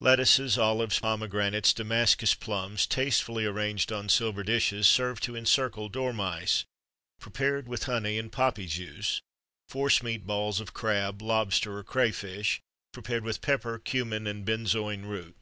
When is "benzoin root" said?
14.44-15.36